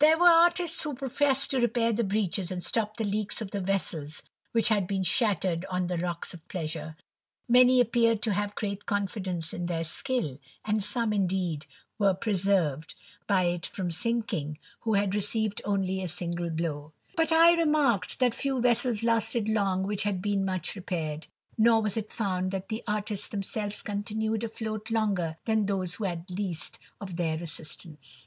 [0.00, 3.60] There were artists who professed to repair the breaches and stop the leaks of the
[3.60, 6.96] vessels which had been shattered on the rocks of Pleasure.
[7.48, 12.96] Many appeared to have great confidence in their skill, and some, indeed, were preserved //
[12.96, 12.96] y
[13.28, 13.50] THE RAMBLER.
[13.52, 18.18] 131 by it from sinking, who had received only a single blow; bitt I remarked
[18.18, 22.68] that few vessels lasted long which had been much repaired, nor was it found that
[22.68, 28.26] the artists themselves continued afloat longer than those who had least of their assistance.